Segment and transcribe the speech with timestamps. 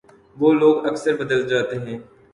[0.37, 1.97] وہ لوگ اکثر بدل جاتے ہیں